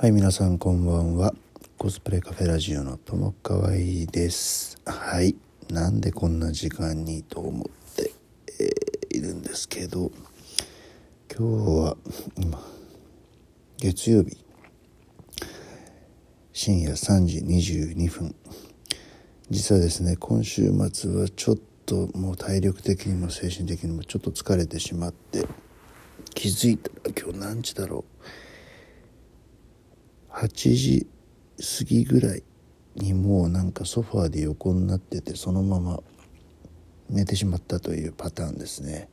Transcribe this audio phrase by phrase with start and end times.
[0.00, 1.34] はい皆さんこんばんは。
[1.76, 4.80] コスプレカフェラジオのともかわいです。
[4.86, 5.36] はい
[5.68, 8.10] なんでこんな時間にと思って、
[8.58, 10.10] えー、いるんですけど
[11.30, 11.96] 今日は
[12.34, 12.58] 今
[13.76, 14.38] 月曜日。
[16.54, 18.34] 深夜3時22分。
[19.50, 25.46] 実はですね今週末はちょっともう体力的にも精神的にもちょっと疲れてしまって
[26.34, 28.49] 気づいたら今日何時だろう。
[30.32, 31.06] 8時
[31.78, 32.42] 過ぎぐらい
[32.96, 36.00] にもうなんかソファーで横になっててそのまま
[37.08, 39.08] 寝てしまったというパターンですね。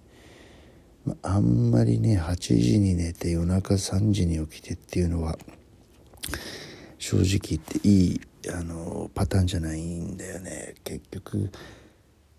[1.21, 5.37] あんまりね8時に寝て夜中3時に起きてっていうのは
[6.97, 8.21] 正直言っていい
[8.53, 11.49] あのパターンじゃないんだよね結局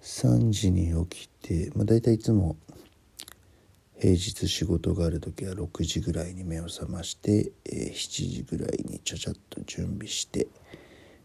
[0.03, 2.57] 3時に起きて、まあ、大体いつも
[4.01, 10.47] 平日仕事がある時は6時ぐらいに目を覚まして、えー、7時ぐらいにちゃちゃっと準備して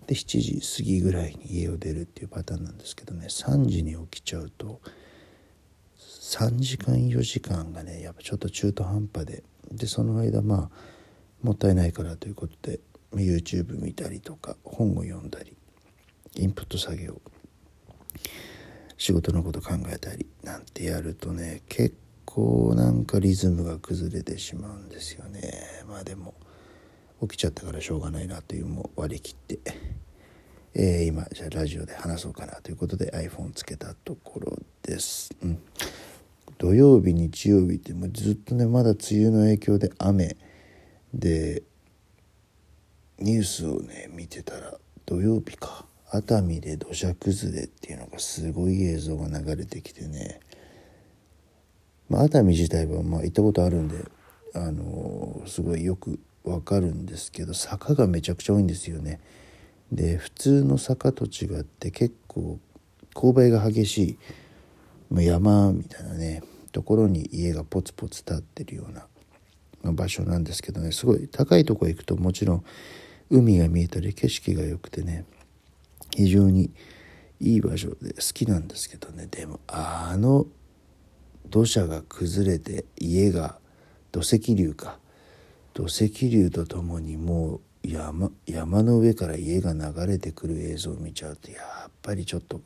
[0.07, 3.27] で7時過ぎぐらいに家を出るっていうパターンなんですけどね。
[3.27, 4.81] 3時に起きちゃうと
[5.97, 10.69] 3時間4時間がねやっぱちょっと中途半端ででその間まあ
[11.43, 12.79] もったいないからということで
[13.13, 15.55] YouTube 見たりとか本を読んだり
[16.37, 17.21] インプット作業
[18.97, 21.95] 仕事のこと考えたりなんてやるとね結
[22.33, 25.53] こうなんかリズムが崩れてしまうんですよね。
[25.87, 26.33] まあでも
[27.21, 29.59] 起きちゃったからしょうがないなというも割り切って、
[30.73, 35.59] えー、今じゃあラジオで話そうかなということで iPhone つけたところです、うん、
[36.57, 40.35] 土曜日日曜日ってもうずっとねまだ梅雨の影響で雨。
[41.13, 41.61] で
[43.19, 44.73] ニュースをね見てたら
[45.05, 45.85] 土曜日か。
[46.11, 50.39] 熱海で土砂崩れっていうのがすごい映像が流れてきてね。
[52.09, 54.05] まあ、熱海自体はまあ行ったことあるんで、
[54.53, 59.19] あの、すごいよくわかるんですけど坂がめちゃくちゃ多いんですよね。
[59.91, 62.59] で普通の坂と違って結構
[63.13, 64.17] 勾配が激し
[65.11, 66.41] い、山みたいなね
[66.71, 69.07] ところに家がポツポツ立ってるような、
[69.93, 72.63] 場所なんですけどねすごい高いとこ行くともちろん
[73.29, 75.25] 海が見えたり景色が良くてね
[76.15, 76.71] 非常に
[77.41, 80.45] いい場所で好きなんですけどねでもあの
[81.49, 83.57] 土砂が崩れて家が
[84.11, 84.97] 土石流か
[85.73, 92.61] 土石流とともにもう山山の上から家が流れてくる映像を見ちゃうとやっぱりちょっと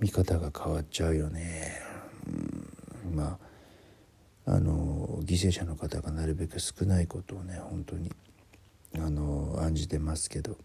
[0.00, 1.80] 見方が変わっちゃうよね。
[2.26, 3.38] うん、ま
[4.46, 8.10] ああの犠牲者の方がなるべく少ないことをね本当に
[8.96, 10.56] あの案じてますけど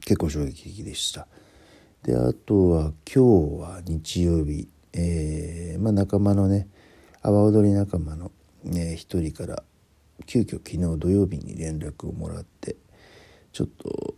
[0.00, 1.26] 結構衝撃的でした。
[2.02, 6.68] であとは今日は日曜日えー、まあ、仲間のね
[7.22, 8.32] 阿波踊り仲間の、
[8.64, 9.62] ね、一人から
[10.26, 12.76] 急遽昨日土曜日に連絡をもらって
[13.52, 14.14] ちょっと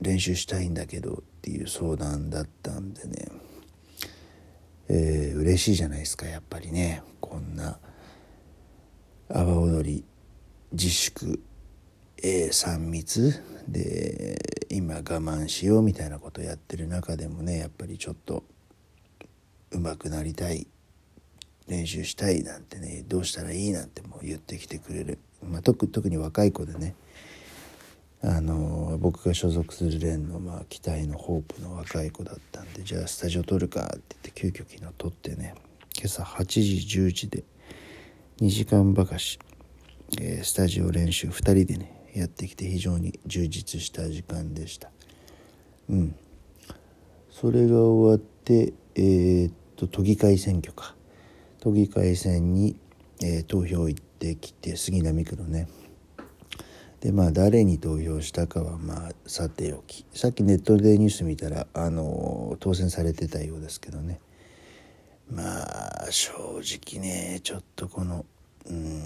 [0.00, 3.28] 練習したいんだけどっていう相談だったんでね、
[4.88, 7.02] えー、嬉しいじゃないですかやっぱりね。
[7.20, 7.78] こんな
[9.28, 10.04] 阿波踊り
[10.72, 11.42] 自粛、
[12.22, 14.38] え3密で
[14.70, 18.44] 今我慢しようみたいなことやってる中でもねやっぱりちょっと
[19.70, 20.66] 上手くなりたい
[21.66, 26.94] 練習したいなんてねどうしたらいいなんても言ってきてくれる、まあ、特特に若い子でね
[28.22, 35.54] あの僕が所属する連の、まあ、期待のホープの若い子だったんでじゃあスタジオ撮るかって言って急遽昨日撮ってね
[35.96, 37.44] 今朝8時10時で
[38.40, 39.38] 2時間ばかし、
[40.20, 44.90] えー、スタジオ練習2人でねやってきて非常に充実した時間でした。
[45.88, 46.16] うん。
[47.30, 50.96] それが終わってえー、っと都議会選挙か。
[51.60, 52.76] 都議会選に、
[53.22, 55.68] えー、投票行ってきて杉並区のね。
[57.00, 60.04] でまあ誰に投票したかはまあさておき。
[60.12, 64.18] さっきネットでニュース見たらあの当選されてたようですけどね。
[65.30, 68.26] まあ正直ねちょっとこの
[68.66, 69.02] うん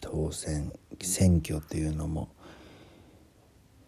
[0.00, 2.30] 当選選挙っていうのも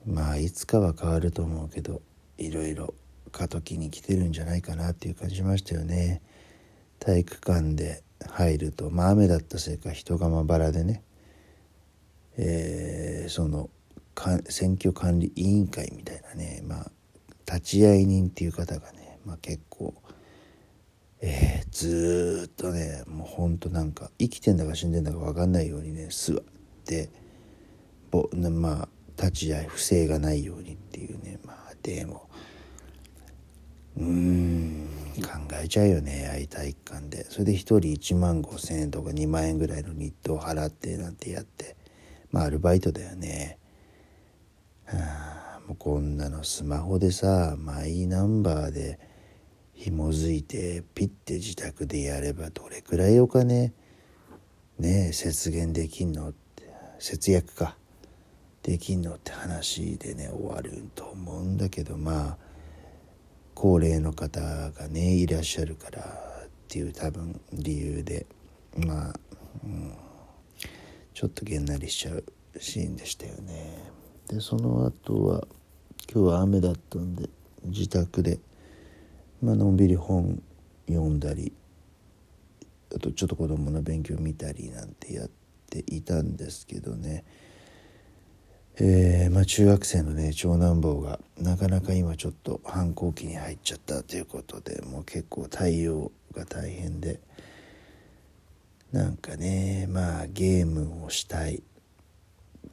[0.06, 2.00] まあいつかは変わると思うけど
[2.38, 2.94] いろいろ
[3.32, 6.22] 過渡期に来てるんじゃないかなっていう感じましたよね
[7.00, 11.02] 体育館で入るとまあ雨だったせいか人がまばらでね、
[12.36, 13.70] えー、その
[14.48, 16.90] 選挙管理委員会みたいなねまあ
[17.52, 19.94] 立会人っていう方がね、まあ、結構、
[21.20, 26.36] えー、ずっとねもうほんとなんか生きてんだか死んでんだか分かんないようにね座っ
[26.84, 27.10] て
[28.10, 32.28] ぼまあ立ち会い不正がないようにっていうねまあでも
[33.96, 34.88] うん。
[35.22, 35.28] 考
[35.62, 37.24] えちゃうよね愛体育館で。
[37.24, 41.76] それで1人1万5,000円とか2万円ぐらいの日当払ってなんてやって。
[42.30, 43.58] まあアルバイトだよね。
[44.86, 48.98] はあもうこんなのスマホでさマイナンバーで
[49.74, 53.72] 紐づいてピッて自宅でやればどれくらいお金
[54.78, 56.42] ね節減できんのって。
[56.98, 57.76] 節約か。
[58.62, 62.38] できんのって話でね終わると思うんだけどまあ
[63.54, 64.40] 高齢の方
[64.70, 68.26] がねいらっしゃるからっていう多分理由で
[68.76, 69.14] まあ、
[69.64, 69.92] うん、
[71.14, 72.24] ちょっとげんなりしちゃう
[72.58, 73.90] シーンでしたよね。
[74.28, 75.46] でその後は
[76.12, 77.28] 今日は雨だったんで
[77.64, 78.40] 自宅で、
[79.40, 80.42] まあのんびり本
[80.88, 81.52] 読んだり
[82.94, 85.30] あとちょっと子供の勉強見たりなんてやっ
[85.70, 87.24] ていたんですけどね。
[88.80, 97.20] えー、まあ、中学生のね長男坊がなかなか今ちょっと反抗期に入っちゃったということでもう結構対応が大変で
[98.90, 101.62] なんかねまあゲームをしたい。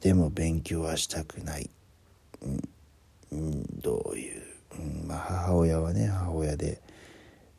[0.00, 1.68] でも勉強はしたくない、
[3.30, 4.42] うん、どういう、
[4.78, 6.80] うん、まあ母親はね母親で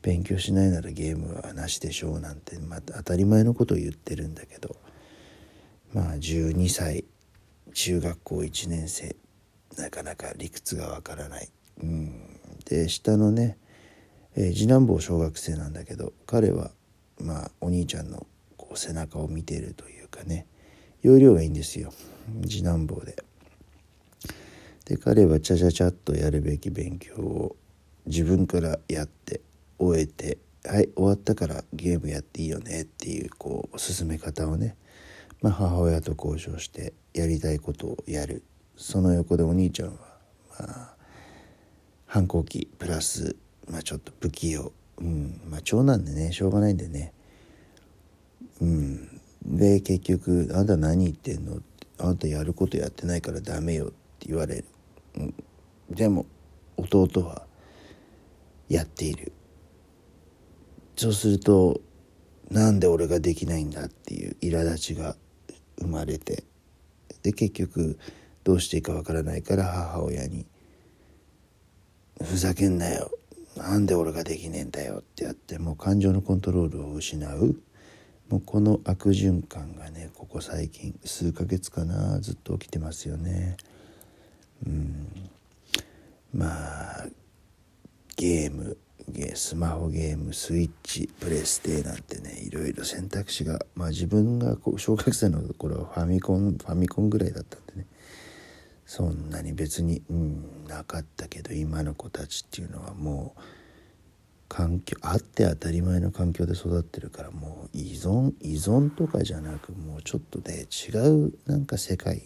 [0.02, 4.76] 勉強しないならゲームはなしでしょうなんて、まあ、当たり前のことを言ってるんだけど
[5.94, 7.01] まあ12歳
[7.84, 9.16] 中学校1年生。
[9.76, 11.50] なかなか理屈がわからない、
[11.82, 13.58] うん、で下のね、
[14.36, 16.70] えー、次男坊小学生なんだけど彼は
[17.20, 20.46] まあお兄ちゃんのこう背中を見てるというかね
[21.02, 21.92] 容量がいいんですよ。
[22.44, 23.16] 次男坊で。
[24.86, 27.56] で彼はちゃちゃちゃっとやるべき勉強を
[28.06, 29.42] 自分からやって
[29.80, 30.38] 終えて
[30.70, 34.76] 「はい終わったからゲームやっていいよね」っていうこう進め方をね
[35.42, 38.44] まあ、母親と交渉してやりたいことをやる。
[38.78, 39.94] その横でお兄ちゃんは、
[40.60, 40.96] まあ、
[42.06, 43.36] 反抗期プラス、
[43.70, 45.42] まあ、ちょっと不器用、うん。
[45.50, 47.14] まあ、長男でねしょうがないんでね、
[48.62, 51.62] うん、で結局「あんた何言ってんの?」
[51.98, 53.90] あんたやることやってないからダメよ」っ
[54.20, 54.66] て言われる、
[55.16, 55.34] うん、
[55.90, 56.26] でも
[56.78, 57.48] 弟は
[58.70, 59.32] やっている。
[60.96, 61.82] そうすると
[62.52, 65.16] なんで俺ができないんだっていう苛立ちが
[65.82, 66.44] 生まれて
[67.24, 67.98] で結局
[68.44, 70.46] どうしていいかわからないから母親に
[72.24, 73.12] 「ふざけんなよ。
[73.58, 77.56] なんで俺ができねえんだよ」ってやってもう感情のコントロールを失う。
[78.30, 83.58] もうこの悪循環がねここ最近数ヶ月かなずっと起きてますよね。
[84.66, 85.08] うん。
[86.34, 86.48] ま
[87.02, 87.08] あ
[88.16, 88.78] ゲーム。
[89.36, 97.88] スマホゲームスイッチプレステなんてねいろいろ選択肢がまあ自分がこう小学生の頃はファミコンファミコンぐらいだったんでね。
[98.86, 103.42] そんなに別に、うん、なかったけど今の子たちっていうのはもう
[104.50, 112.22] 環境あって当たり前の環境で育ってるからもう依存依存とかじゃなくもうちょっとね違うなんか世界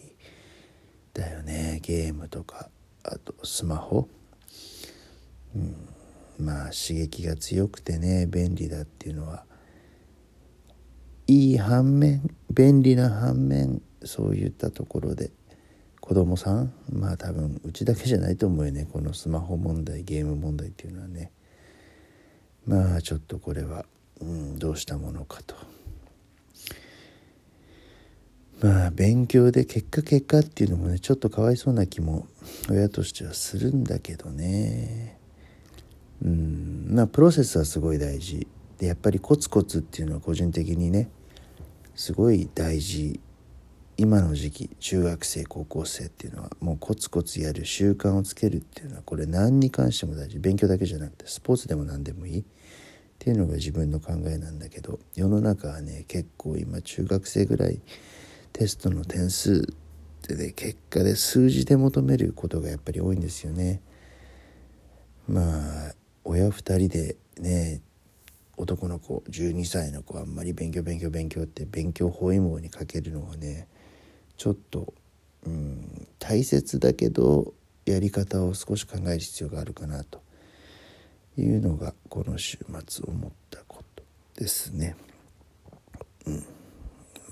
[1.14, 1.82] だよね。
[1.84, 2.70] ゲームとか
[3.04, 4.10] あとスマホ。
[5.56, 5.76] うん。
[6.40, 9.46] まあ刺激が強くてね便利だっていうのは
[11.28, 15.32] いい反面便利な反面そういったところで
[16.00, 18.88] 子供さんまあ多分うちだけじゃないと思うよね。
[18.92, 21.32] このスマホ問題ゲーム問題っていうのはね。
[22.68, 23.86] まあちょっとこれは、
[24.22, 25.56] うん、どうしたものかと。
[28.62, 32.28] まあ勉強で結果結果っていうのもねちょっとかわいそうな気も
[32.70, 35.18] 親としてはするんだけどね。
[36.24, 36.88] うん。
[36.92, 38.48] まあプロセスはすごい大事。
[38.78, 41.10] でやっぱりコツコツっていうのは個人的にね
[41.96, 43.20] すごい大事。
[43.98, 50.38] 今の時期中学生高校生っていうのはもうコツコツやる習慣をつけるっていうのはこれ何に関しても大事。
[50.40, 52.40] 勉強だけじゃなくてスポーツでも何でもいい。
[52.42, 52.44] っ
[53.18, 57.82] ていうのが自分の考えなんだけど世の中はね結構今中学生ぐらい
[58.52, 59.66] テストの点数
[60.28, 63.82] でね結果で数字で求めることがやっぱり多いんですよね。
[65.28, 65.96] まあ
[66.26, 67.82] 親2人でね
[68.58, 73.68] 男の子12歳の子あんまり勉強勉強勉強って勉強包囲網にかけるのはね
[74.38, 74.94] ちょっと、
[75.46, 77.54] うん、大切だけど
[77.86, 80.22] やり方を少し考える必要があるかなと
[81.38, 84.04] いうのがこの週末思ったこと
[84.36, 84.96] ですね。
[86.26, 86.44] うん、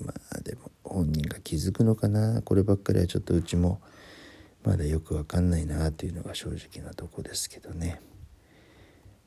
[0.04, 3.80] まあでも本人が気づくのかなこればっかりはちょっとうちも
[4.62, 8.00] まだよくわかんないなというのが正直なとこですけどね。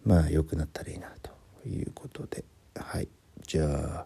[0.05, 1.31] まあ良くなったらいいなと
[1.67, 2.43] いうことで。
[2.75, 3.07] はい。
[3.45, 3.65] じゃ
[4.01, 4.05] あ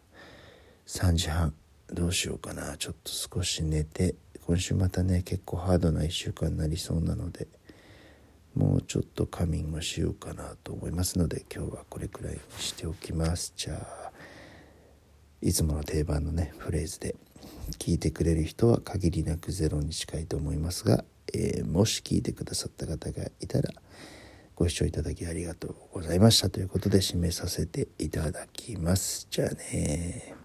[0.88, 1.54] 3時半
[1.92, 2.78] どうしようかな。
[2.78, 7.48] ちょっと少し寝て今週またね結構ハードな1週間になりそうなので
[8.56, 13.54] もうちょっと仮眠をしようかなと思いますので今日はこれくらいにしておきます。
[13.56, 14.12] じゃあ
[15.42, 17.16] いつもの定番のねフレーズで
[17.80, 23.70] 聞いてくれる人は限りなくゼロに近いと思いますが、えー、もし聞いてくださった方がいたら
[24.62, 29.26] ご視聴いただきありがとうございましたということで締めさせていただきます。
[29.32, 30.36] じゃあね